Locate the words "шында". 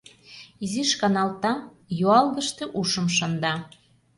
3.15-3.53